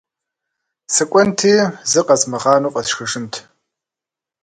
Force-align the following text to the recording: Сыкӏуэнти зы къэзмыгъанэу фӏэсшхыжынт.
Сыкӏуэнти 0.93 1.51
зы 1.91 2.01
къэзмыгъанэу 2.07 2.73
фӏэсшхыжынт. 2.73 3.33